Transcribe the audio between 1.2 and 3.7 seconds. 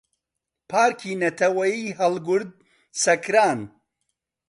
نەتەوەییی هەڵگورد سەکران